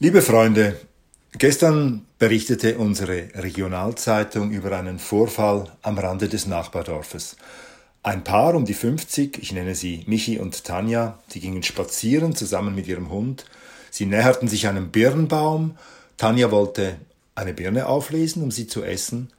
Liebe 0.00 0.22
Freunde, 0.22 0.78
gestern 1.32 2.06
berichtete 2.20 2.78
unsere 2.78 3.30
Regionalzeitung 3.34 4.52
über 4.52 4.78
einen 4.78 5.00
Vorfall 5.00 5.72
am 5.82 5.98
Rande 5.98 6.28
des 6.28 6.46
Nachbardorfes. 6.46 7.34
Ein 8.04 8.22
Paar 8.22 8.54
um 8.54 8.64
die 8.64 8.74
50, 8.74 9.42
ich 9.42 9.50
nenne 9.50 9.74
sie 9.74 10.04
Michi 10.06 10.38
und 10.38 10.62
Tanja, 10.62 11.18
die 11.32 11.40
gingen 11.40 11.64
spazieren 11.64 12.36
zusammen 12.36 12.76
mit 12.76 12.86
ihrem 12.86 13.10
Hund. 13.10 13.44
Sie 13.90 14.06
näherten 14.06 14.46
sich 14.46 14.68
einem 14.68 14.92
Birnbaum. 14.92 15.76
Tanja 16.16 16.52
wollte 16.52 16.94
eine 17.34 17.52
Birne 17.52 17.88
auflesen, 17.88 18.44
um 18.44 18.52
sie 18.52 18.68
zu 18.68 18.84
essen, 18.84 19.32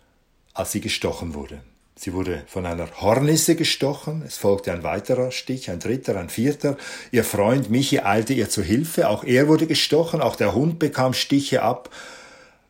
als 0.54 0.74
sie 0.74 0.82
gestochen 0.82 1.36
wurde. 1.36 1.62
Sie 2.02 2.14
wurde 2.14 2.44
von 2.48 2.66
einer 2.66 2.88
Hornisse 3.02 3.58
gestochen, 3.58 4.24
es 4.26 4.38
folgte 4.38 4.72
ein 4.72 4.84
weiterer 4.84 5.32
Stich, 5.32 5.70
ein 5.70 5.80
dritter, 5.80 6.16
ein 6.16 6.30
vierter. 6.30 6.78
Ihr 7.12 7.26
Freund 7.26 7.70
Michi 7.70 8.00
eilte 8.00 8.32
ihr 8.32 8.50
zu 8.50 8.64
Hilfe, 8.64 9.10
auch 9.10 9.26
er 9.26 9.50
wurde 9.50 9.68
gestochen, 9.68 10.22
auch 10.22 10.38
der 10.38 10.56
Hund 10.56 10.80
bekam 10.80 11.14
Stiche 11.14 11.62
ab. 11.62 11.90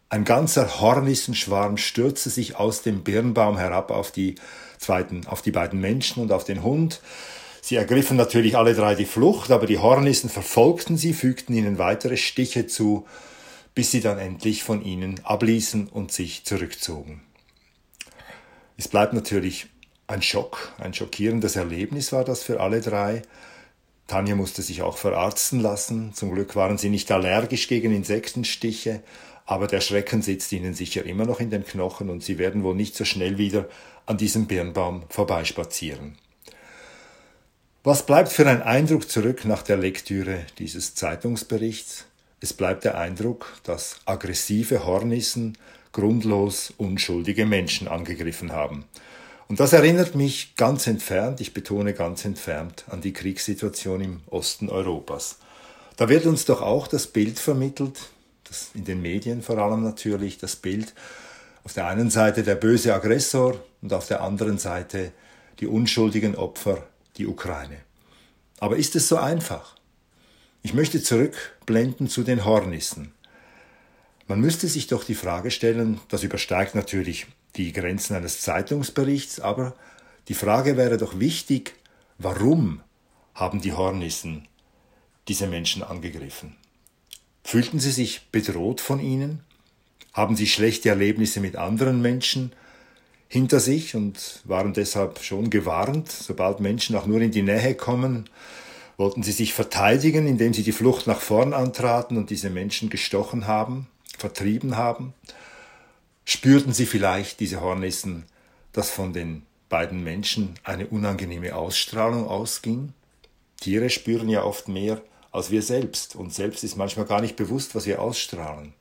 Ein 0.10 0.26
ganzer 0.26 0.82
Hornissenschwarm 0.82 1.78
stürzte 1.78 2.32
sich 2.32 2.56
aus 2.56 2.82
dem 2.82 3.04
Birnbaum 3.04 3.60
herab 3.60 3.92
auf 3.92 4.12
die 4.12 4.34
zweiten, 4.80 5.28
auf 5.28 5.44
die 5.44 5.52
beiden 5.52 5.80
Menschen 5.80 6.24
und 6.24 6.32
auf 6.32 6.44
den 6.44 6.64
Hund. 6.64 7.00
Sie 7.62 7.76
ergriffen 7.76 8.18
natürlich 8.18 8.58
alle 8.58 8.74
drei 8.74 8.96
die 8.96 9.06
Flucht, 9.06 9.52
aber 9.52 9.68
die 9.68 9.78
Hornissen 9.78 10.32
verfolgten 10.32 10.98
sie, 10.98 11.14
fügten 11.14 11.54
ihnen 11.54 11.78
weitere 11.78 12.18
Stiche 12.18 12.66
zu, 12.66 13.06
bis 13.76 13.92
sie 13.92 14.02
dann 14.02 14.18
endlich 14.18 14.64
von 14.64 14.84
ihnen 14.84 15.22
abließen 15.24 15.88
und 15.88 16.12
sich 16.12 16.46
zurückzogen. 16.46 17.22
Es 18.80 18.88
bleibt 18.88 19.12
natürlich 19.12 19.68
ein 20.08 20.22
Schock, 20.22 20.72
ein 20.78 20.94
schockierendes 20.94 21.58
Erlebnis 21.58 22.14
war 22.14 22.24
das 22.24 22.44
für 22.44 22.62
alle 22.62 22.80
drei. 22.80 23.24
Tanja 24.08 24.36
musste 24.36 24.62
sich 24.62 24.84
auch 24.84 24.98
verarzten 24.98 25.60
lassen. 25.60 26.14
Zum 26.14 26.34
Glück 26.34 26.56
waren 26.56 26.78
sie 26.78 26.90
nicht 26.90 27.12
allergisch 27.12 27.68
gegen 27.68 27.94
Insektenstiche, 27.94 29.04
aber 29.46 29.68
der 29.68 29.82
Schrecken 29.82 30.22
sitzt 30.22 30.54
ihnen 30.54 30.74
sicher 30.74 31.06
immer 31.06 31.26
noch 31.26 31.42
in 31.42 31.50
den 31.50 31.66
Knochen 31.66 32.10
und 32.10 32.24
sie 32.24 32.38
werden 32.38 32.64
wohl 32.64 32.74
nicht 32.74 32.96
so 32.96 33.04
schnell 33.04 33.38
wieder 33.38 33.68
an 34.06 34.16
diesem 34.16 34.48
Birnbaum 34.48 35.04
vorbeispazieren. 35.10 36.18
Was 37.84 38.06
bleibt 38.06 38.32
für 38.32 38.48
ein 38.48 38.62
Eindruck 38.62 39.10
zurück 39.10 39.44
nach 39.44 39.62
der 39.62 39.76
Lektüre 39.76 40.46
dieses 40.58 40.96
Zeitungsberichts? 40.96 42.06
Es 42.42 42.54
bleibt 42.54 42.86
der 42.86 42.98
Eindruck, 42.98 43.58
dass 43.64 43.98
aggressive 44.06 44.86
Hornissen 44.86 45.58
grundlos 45.92 46.74
unschuldige 46.78 47.46
Menschen 47.46 47.88
angegriffen 47.88 48.52
haben. 48.52 48.86
Und 49.48 49.60
das 49.60 49.74
erinnert 49.74 50.16
mich 50.16 50.56
ganz 50.56 50.86
entfernt, 50.88 51.42
ich 51.42 51.54
betone 51.54 51.94
ganz 51.94 52.24
entfernt, 52.24 52.86
an 52.88 53.02
die 53.02 53.14
Kriegssituation 53.14 54.00
im 54.00 54.22
Osten 54.28 54.70
Europas. 54.70 55.38
Da 55.98 56.08
wird 56.08 56.28
uns 56.28 56.46
doch 56.46 56.62
auch 56.62 56.88
das 56.88 57.08
Bild 57.08 57.40
vermittelt, 57.40 58.10
das 58.44 58.70
in 58.74 58.86
den 58.86 59.02
Medien 59.02 59.42
vor 59.42 59.58
allem 59.58 59.84
natürlich, 59.84 60.38
das 60.38 60.56
Bild 60.56 60.94
auf 61.64 61.74
der 61.74 61.88
einen 61.88 62.10
Seite 62.10 62.44
der 62.44 62.56
böse 62.56 62.94
Aggressor 62.94 63.60
und 63.82 63.92
auf 63.92 64.08
der 64.08 64.22
anderen 64.22 64.60
Seite 64.60 65.12
die 65.60 65.68
unschuldigen 65.68 66.36
Opfer, 66.36 66.88
die 67.18 67.28
Ukraine. 67.28 67.78
Aber 68.60 68.78
ist 68.78 68.96
es 68.96 69.08
so 69.08 69.18
einfach? 69.18 69.76
Ich 70.62 70.74
möchte 70.74 71.02
zurückblenden 71.02 72.10
zu 72.10 72.24
den 72.24 72.44
Hornissen. 72.44 73.14
Man 74.28 74.42
müsste 74.42 74.68
sich 74.68 74.88
doch 74.88 75.06
die 75.06 75.16
Frage 75.16 75.52
stellen, 75.52 76.02
das 76.10 76.24
übersteigt 76.24 76.76
natürlich 76.76 77.28
die 77.56 77.72
Grenzen 77.72 78.16
eines 78.16 78.42
Zeitungsberichts, 78.42 79.40
aber 79.40 79.74
die 80.28 80.34
Frage 80.34 80.76
wäre 80.76 80.98
doch 80.98 81.20
wichtig, 81.20 81.76
warum 82.18 82.82
haben 83.34 83.62
die 83.62 83.74
Hornissen 83.74 84.48
diese 85.30 85.48
Menschen 85.48 85.82
angegriffen? 85.82 86.58
Fühlten 87.44 87.80
sie 87.80 87.92
sich 87.92 88.28
bedroht 88.32 88.82
von 88.82 89.00
ihnen? 89.00 89.40
Haben 90.14 90.36
sie 90.36 90.46
schlechte 90.46 90.90
Erlebnisse 90.90 91.40
mit 91.40 91.56
anderen 91.56 92.02
Menschen 92.02 92.52
hinter 93.30 93.62
sich 93.62 93.96
und 93.96 94.42
waren 94.44 94.74
deshalb 94.74 95.24
schon 95.24 95.50
gewarnt, 95.50 96.12
sobald 96.12 96.60
Menschen 96.60 96.96
auch 96.98 97.06
nur 97.06 97.22
in 97.22 97.32
die 97.32 97.44
Nähe 97.44 97.76
kommen, 97.76 98.30
wollten 99.00 99.24
sie 99.24 99.32
sich 99.32 99.54
verteidigen, 99.54 100.28
indem 100.28 100.54
sie 100.54 100.64
die 100.64 100.74
Flucht 100.74 101.08
nach 101.08 101.22
vorn 101.22 101.54
antraten 101.54 102.18
und 102.18 102.30
diese 102.30 102.50
Menschen 102.50 102.90
gestochen 102.90 103.48
haben? 103.48 103.88
vertrieben 104.18 104.76
haben? 104.76 105.14
Spürten 106.26 106.74
sie 106.74 106.86
vielleicht, 106.86 107.40
diese 107.40 107.62
Hornissen, 107.62 108.26
dass 108.74 108.90
von 108.90 109.14
den 109.14 109.44
beiden 109.70 110.04
Menschen 110.04 110.56
eine 110.64 110.88
unangenehme 110.88 111.56
Ausstrahlung 111.56 112.28
ausging? 112.28 112.94
Tiere 113.62 113.90
spüren 113.90 114.28
ja 114.28 114.44
oft 114.44 114.68
mehr 114.68 115.02
als 115.32 115.50
wir 115.50 115.62
selbst. 115.62 116.16
und 116.16 116.34
selbst 116.34 116.64
ist 116.64 116.76
manchmal 116.76 117.06
gar 117.06 117.22
nicht 117.22 117.36
bewusst, 117.36 117.76
was 117.76 117.86
wir 117.86 118.02
ausstrahlen 118.02 118.74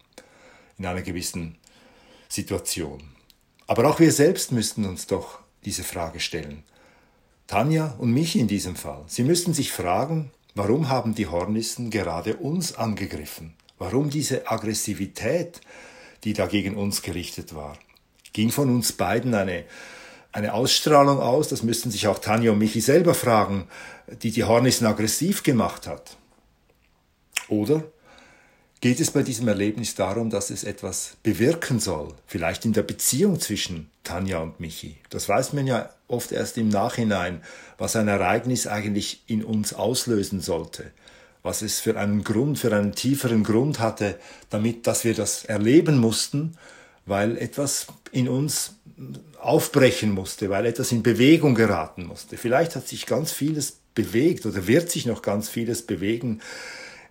in 0.78 0.86
einer 0.86 1.02
gewissen 1.02 1.56
Situation. 2.28 3.02
Aber 3.66 3.88
auch 3.88 4.00
wir 4.00 4.12
selbst 4.12 4.50
müssten 4.50 4.84
uns 4.84 5.06
doch 5.06 5.40
diese 5.64 5.84
Frage 5.84 6.20
stellen. 6.20 6.64
Tanja 7.48 7.94
und 7.96 8.12
mich 8.12 8.36
in 8.36 8.46
diesem 8.46 8.76
Fall. 8.76 9.04
Sie 9.06 9.24
müssten 9.24 9.54
sich 9.54 9.72
fragen, 9.72 10.30
warum 10.54 10.90
haben 10.90 11.14
die 11.14 11.28
Hornissen 11.28 11.88
gerade 11.88 12.36
uns 12.36 12.76
angegriffen? 12.76 13.54
Warum 13.78 14.10
diese 14.10 14.50
Aggressivität, 14.50 15.62
die 16.24 16.34
da 16.34 16.46
gegen 16.46 16.76
uns 16.76 17.00
gerichtet 17.00 17.54
war? 17.54 17.78
Ging 18.34 18.50
von 18.50 18.68
uns 18.68 18.92
beiden 18.92 19.32
eine, 19.34 19.64
eine 20.30 20.52
Ausstrahlung 20.52 21.20
aus, 21.20 21.48
das 21.48 21.62
müssten 21.62 21.90
sich 21.90 22.06
auch 22.06 22.18
Tanja 22.18 22.52
und 22.52 22.58
Michi 22.58 22.82
selber 22.82 23.14
fragen, 23.14 23.66
die 24.22 24.30
die 24.30 24.44
Hornissen 24.44 24.86
aggressiv 24.86 25.42
gemacht 25.42 25.86
hat? 25.86 26.18
Oder 27.48 27.82
geht 28.80 29.00
es 29.00 29.10
bei 29.10 29.22
diesem 29.22 29.48
Erlebnis 29.48 29.94
darum, 29.94 30.30
dass 30.30 30.50
es 30.50 30.64
etwas 30.64 31.16
bewirken 31.22 31.80
soll, 31.80 32.14
vielleicht 32.26 32.64
in 32.64 32.72
der 32.72 32.82
Beziehung 32.82 33.40
zwischen 33.40 33.90
Tanja 34.04 34.38
und 34.38 34.60
Michi? 34.60 34.96
Das 35.10 35.28
weiß 35.28 35.52
man 35.52 35.66
ja 35.66 35.90
oft 36.06 36.32
erst 36.32 36.58
im 36.58 36.68
Nachhinein, 36.68 37.42
was 37.76 37.96
ein 37.96 38.08
Ereignis 38.08 38.66
eigentlich 38.66 39.22
in 39.26 39.44
uns 39.44 39.74
auslösen 39.74 40.40
sollte 40.40 40.92
was 41.42 41.62
es 41.62 41.80
für 41.80 41.98
einen 41.98 42.24
Grund, 42.24 42.58
für 42.58 42.74
einen 42.74 42.94
tieferen 42.94 43.44
Grund 43.44 43.78
hatte, 43.78 44.18
damit, 44.50 44.86
dass 44.86 45.04
wir 45.04 45.14
das 45.14 45.44
erleben 45.44 45.96
mussten, 45.96 46.58
weil 47.06 47.38
etwas 47.38 47.86
in 48.12 48.28
uns 48.28 48.74
aufbrechen 49.40 50.10
musste, 50.10 50.50
weil 50.50 50.66
etwas 50.66 50.92
in 50.92 51.02
Bewegung 51.02 51.54
geraten 51.54 52.04
musste. 52.04 52.36
Vielleicht 52.36 52.76
hat 52.76 52.88
sich 52.88 53.06
ganz 53.06 53.32
vieles 53.32 53.78
bewegt 53.94 54.46
oder 54.46 54.66
wird 54.66 54.90
sich 54.90 55.06
noch 55.06 55.22
ganz 55.22 55.48
vieles 55.48 55.82
bewegen 55.82 56.40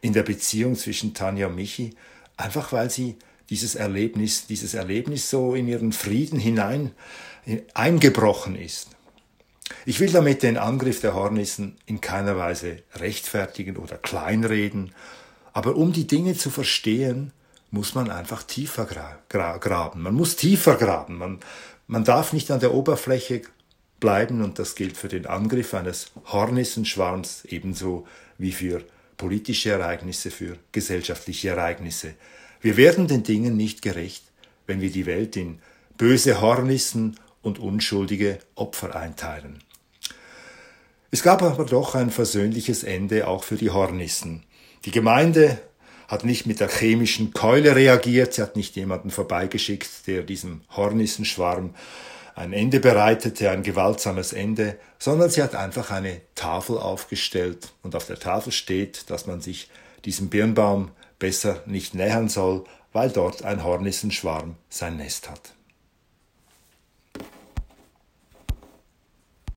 in 0.01 0.13
der 0.13 0.23
Beziehung 0.23 0.75
zwischen 0.75 1.13
Tanja 1.13 1.47
und 1.47 1.55
Michi, 1.55 1.95
einfach 2.37 2.71
weil 2.71 2.89
sie 2.89 3.15
dieses 3.49 3.75
Erlebnis, 3.75 4.47
dieses 4.47 4.73
Erlebnis 4.73 5.29
so 5.29 5.55
in 5.55 5.67
ihren 5.67 5.91
Frieden 5.91 6.39
hinein 6.39 6.91
eingebrochen 7.73 8.55
ist. 8.55 8.89
Ich 9.85 9.99
will 9.99 10.11
damit 10.11 10.43
den 10.43 10.57
Angriff 10.57 11.01
der 11.01 11.13
Hornissen 11.13 11.77
in 11.85 12.01
keiner 12.01 12.37
Weise 12.37 12.83
rechtfertigen 12.95 13.77
oder 13.77 13.97
kleinreden, 13.97 14.93
aber 15.53 15.75
um 15.75 15.91
die 15.91 16.07
Dinge 16.07 16.35
zu 16.35 16.49
verstehen, 16.49 17.31
muss 17.71 17.95
man 17.95 18.09
einfach 18.09 18.43
tiefer 18.43 18.85
gra 18.85 19.19
gra 19.27 19.57
graben. 19.57 20.01
Man 20.01 20.13
muss 20.13 20.35
tiefer 20.35 20.75
graben. 20.75 21.17
Man, 21.17 21.39
man 21.87 22.03
darf 22.03 22.31
nicht 22.31 22.49
an 22.51 22.59
der 22.59 22.73
Oberfläche 22.73 23.41
bleiben 23.99 24.43
und 24.43 24.59
das 24.59 24.75
gilt 24.75 24.97
für 24.97 25.07
den 25.07 25.25
Angriff 25.25 25.73
eines 25.73 26.11
Hornissenschwarms 26.27 27.45
ebenso 27.45 28.07
wie 28.37 28.51
für 28.51 28.83
politische 29.17 29.71
Ereignisse, 29.71 30.31
für 30.31 30.57
gesellschaftliche 30.71 31.49
Ereignisse. 31.49 32.13
Wir 32.61 32.77
werden 32.77 33.07
den 33.07 33.23
Dingen 33.23 33.57
nicht 33.57 33.81
gerecht, 33.81 34.23
wenn 34.65 34.81
wir 34.81 34.91
die 34.91 35.05
Welt 35.05 35.35
in 35.35 35.59
böse 35.97 36.41
Hornissen 36.41 37.19
und 37.41 37.59
unschuldige 37.59 38.39
Opfer 38.55 38.95
einteilen. 38.95 39.59
Es 41.09 41.23
gab 41.23 41.41
aber 41.41 41.65
doch 41.65 41.95
ein 41.95 42.11
versöhnliches 42.11 42.83
Ende 42.83 43.27
auch 43.27 43.43
für 43.43 43.55
die 43.55 43.71
Hornissen. 43.71 44.43
Die 44.85 44.91
Gemeinde 44.91 45.59
hat 46.07 46.23
nicht 46.23 46.45
mit 46.45 46.59
der 46.59 46.69
chemischen 46.69 47.33
Keule 47.33 47.75
reagiert, 47.75 48.33
sie 48.33 48.41
hat 48.41 48.55
nicht 48.55 48.75
jemanden 48.75 49.09
vorbeigeschickt, 49.09 50.07
der 50.07 50.23
diesem 50.23 50.61
Hornissenschwarm 50.75 51.73
ein 52.37 52.53
Ende 52.53 52.79
bereitete, 52.79 53.49
ein 53.49 53.63
gewaltsames 53.63 54.31
Ende, 54.31 54.77
sondern 54.99 55.31
sie 55.31 55.41
hat 55.41 55.55
einfach 55.55 55.89
eine 55.89 56.21
Tafel 56.35 56.77
aufgestellt 56.77 57.73
und 57.81 57.95
auf 57.95 58.05
der 58.05 58.19
Tafel 58.19 58.51
steht, 58.51 59.09
dass 59.09 59.25
man 59.25 59.41
sich 59.41 59.71
diesem 60.05 60.29
Birnbaum 60.29 60.91
besser 61.17 61.63
nicht 61.65 61.95
nähern 61.95 62.29
soll, 62.29 62.63
weil 62.93 63.09
dort 63.09 63.43
ein 63.43 63.63
Hornissenschwarm 63.63 64.55
sein 64.69 64.97
Nest 64.97 65.31
hat. 65.31 65.56